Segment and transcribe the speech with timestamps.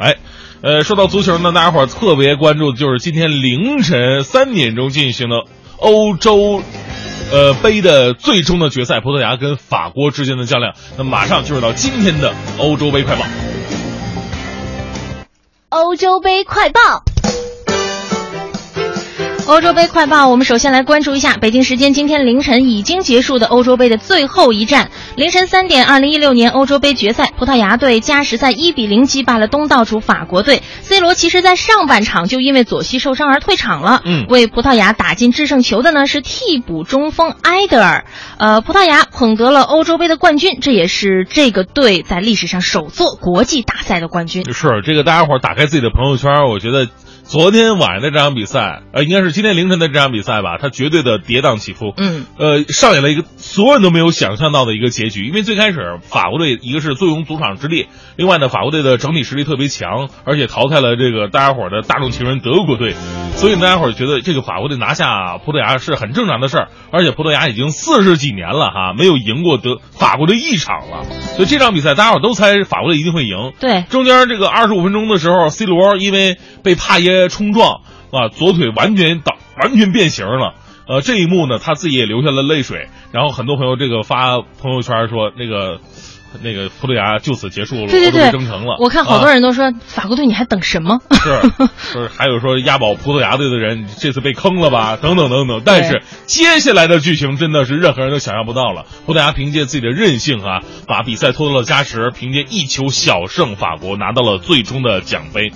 [0.00, 0.16] 哎，
[0.62, 5.44] 呃，说到足球呢，大家伙儿特别关注的就是今天凌晨三点钟进行的
[5.76, 6.62] 欧洲，
[7.30, 10.72] 呃杯的最终的决赛，葡萄牙跟法国之间的较量。
[10.96, 13.26] 那马上进入到今天的欧洲杯快报。
[15.68, 16.80] 欧洲杯快报。
[19.50, 24.92] 欧洲杯快报，我们首先来关注一下北京时间今天凌晨已经结束的欧洲杯的最后一战。
[25.16, 30.62] 凌晨三点，二零一六年欧洲杯决赛，葡萄牙队加时赛一比零击败了东道主法国队。
[30.82, 34.02] C 罗其实在上半场就因为左膝受伤而退场了。
[34.04, 38.04] 嗯，为葡萄牙打进制胜球的呢是替补中锋埃德尔。
[38.38, 44.44] 呃，葡萄牙捧得了欧洲杯的冠军，这也是这个队在历史上首座国际大赛的冠军。
[44.52, 46.86] 是这个，大家伙打开自己的朋友圈，我觉得。
[47.30, 50.58] 昨天晚上的这场比赛，呃，应该是今天凌晨的这场比赛吧？
[50.60, 55.24] 它绝对的跌宕起伏，嗯，呃，上演了一个所有人都没有想象到的一个结局。
[55.24, 62.96] 因为最开始法国队一个是坐拥主场之力，另外呢，法国队的整体实力特别强，而且淘汰了这个大家伙的大众情人德国队，
[63.40, 66.68] 所以大家伙觉得这个法国队拿下葡萄牙是很正常的事儿。
[66.92, 71.04] 而且葡萄牙已经四十几年了哈，没有赢过德法国队一场了，
[71.36, 73.52] 所以这场比赛大家伙都猜法国队一定会赢。
[73.58, 77.30] 对，中间这个二十五分钟的时候，C 罗因为被帕耶。
[77.30, 77.80] 冲撞
[78.10, 80.54] 啊，左腿完全倒，完全变形了。
[80.86, 82.88] 呃，这一幕呢，他自己也流下了泪水。
[83.12, 85.80] 然后很多朋友这个发朋友圈说，那个
[86.42, 88.76] 那个葡萄牙就此结束了对对对征程了。
[88.78, 91.00] 我看好多人都说，法国队你还等什么？
[91.10, 91.40] 是，
[91.92, 94.96] 是，还有说押宝葡萄牙队的人这次被坑了吧？
[95.00, 95.62] 等等等等。
[95.64, 98.86] 但是接下来的剧情真的是任何人都想象不到了。
[99.06, 105.52] 葡萄牙凭借自己的韧性啊，把比赛拖到了加时，凭借一球小胜法国，拿到了最终的奖杯。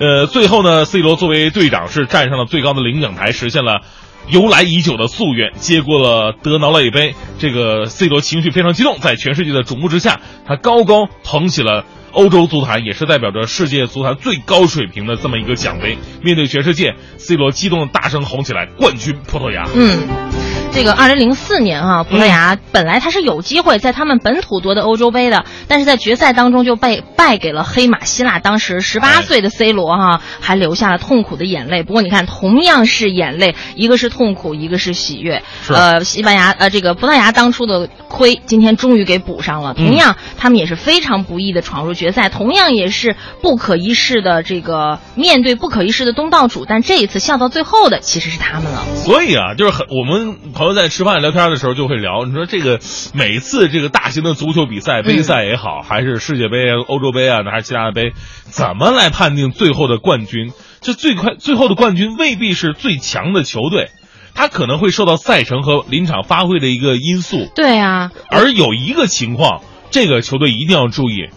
[0.00, 3.80] 呃，最后呢，C 罗作为队长是站上了最高的领奖台，实现了
[4.28, 7.14] 由来已久的夙愿，接过了德劳内杯。
[7.38, 15.98] 这个 C 罗情绪非常激动，在全世界的瞩目之下，他高高捧起了欧洲足坛，也是代表着世界足坛最高水平的这么一个奖杯。
[16.22, 20.47] 面对全世界，C 罗激动的大声吼起来：“冠军葡萄牙！”嗯。
[20.70, 28.38] 这个二零零四年啊，葡萄牙本来他是有机会在他们本土夺得欧洲杯的，但是在决赛当中就被败给了黑马希腊。
[28.38, 31.82] 当时十八岁的 C 罗哈还流下了痛苦的眼泪。
[31.82, 35.42] 不过你看，同样是眼泪，一个是痛苦，一个是喜悦。
[35.68, 39.74] 呃，西班牙呃，这个葡萄牙当初的亏，今天终于给补上了。
[39.74, 46.66] 同样，他们也是非常不易的闯入决赛，同样也是不可一世的这个面对不可一世的东道主。
[46.68, 48.84] 但这一次笑到最后的其实是他们了。
[48.94, 50.36] 所以啊，就是很我们。
[50.58, 52.80] 朋友在吃饭聊天的时候就会聊，你说这个
[53.14, 60.50] 每次这个大型的足球比赛，杯赛也好，还是世界杯、欧洲杯啊，还是其他的杯，怎么来判定最后的冠军？
[60.80, 63.92] 这最快最后的冠军未必是最强的球队，
[64.34, 67.48] 他可能会受到赛程和临场发挥的一个因素。
[67.54, 71.28] 对啊，而有一个情况，这个球队一定要注意，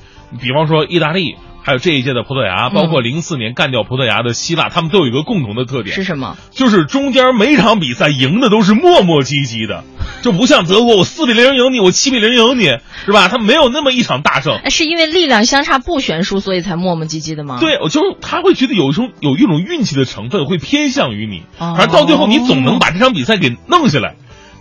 [0.42, 1.36] 比方说意大利。
[1.64, 6.36] 还有这一届的葡萄牙，包括零四年干掉葡萄牙的希腊，他们都有一个共同的特点是什么？
[6.52, 9.84] 就是中间每场比赛赢的都是磨磨唧唧的，
[10.24, 12.66] 就不像德国，我四比零赢你，我七比零赢你，
[13.06, 13.28] 是吧？
[13.28, 14.60] 他没有那么一场大胜。
[14.70, 17.60] 是因为力量相差不悬殊，所以才磨磨唧唧的吗？
[17.60, 24.16] 对，我就他会觉得有一种有一种运气的成分会偏向于你，而到最后你总能把这场比赛给弄下来，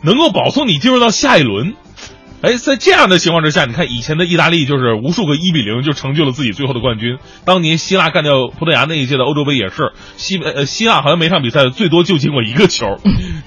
[0.04, 1.74] 能够保送你进入到下一轮。
[2.42, 7.18] 哎，在这样的情况之下，你看以前的意大利就是无数个一比零就成就了自己最后的冠军。
[7.44, 12.86] 当年希腊干掉葡萄牙那一届的欧洲杯也是，希呃希腊好像每场比赛最多就进过一个球，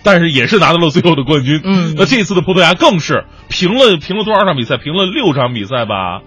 [0.03, 1.59] 但是也是拿到了最后的冠军。
[1.63, 4.77] 嗯，那这次的葡萄牙更是平了平了多少场比赛？
[4.77, 6.21] 平了六场比赛吧，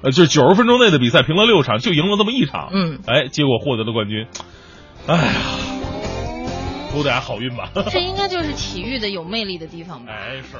[0.00, 2.70] 呃，就是九十分钟内的比赛平了六场，就赢了这么一场。
[2.72, 4.26] 嗯，哎，结果获得了冠军。
[5.06, 5.32] 哎呀，
[6.92, 7.70] 祝大家好运吧。
[7.90, 10.12] 这应该就是体育的有魅力的地方吧？
[10.12, 10.56] 哎，是。